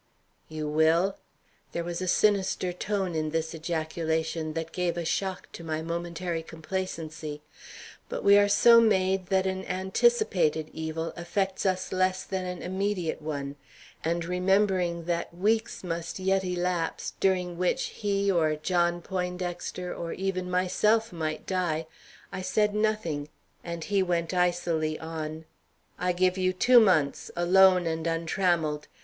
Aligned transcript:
"You 0.49 0.67
will?" 0.67 1.19
There 1.73 1.83
was 1.83 2.01
a 2.01 2.07
sinister 2.07 2.73
tone 2.73 3.13
in 3.13 3.29
this 3.29 3.53
ejaculation 3.53 4.53
that 4.53 4.71
gave 4.71 4.97
a 4.97 5.05
shock 5.05 5.47
to 5.51 5.63
my 5.63 5.83
momentary 5.83 6.41
complacency. 6.41 7.43
But 8.09 8.23
we 8.23 8.35
are 8.39 8.47
so 8.49 8.81
made 8.81 9.27
that 9.27 9.45
an 9.45 9.63
anticipated 9.65 10.71
evil 10.73 11.13
affects 11.15 11.67
us 11.67 11.91
less 11.91 12.23
than 12.23 12.45
an 12.47 12.63
immediate 12.63 13.21
one; 13.21 13.57
and 14.03 14.25
remembering 14.25 15.05
that 15.05 15.37
weeks 15.37 15.83
must 15.83 16.17
yet 16.17 16.43
elapse, 16.43 17.13
during 17.19 17.55
which 17.59 17.83
he 17.89 18.31
or 18.31 18.55
John 18.55 19.03
Poindexter 19.03 19.93
or 19.93 20.13
even 20.13 20.49
myself 20.49 21.13
might 21.13 21.45
die, 21.45 21.85
I 22.31 22.41
said 22.41 22.73
nothing, 22.73 23.29
and 23.63 23.83
he 23.83 24.01
went 24.01 24.33
icily 24.33 24.97
on: 24.99 25.45
"I 25.99 26.11
give 26.11 26.39
you 26.39 26.53
two 26.53 26.79
months, 26.79 27.29
alone 27.35 27.85
and 27.85 28.07
untrammelled. 28.07 28.87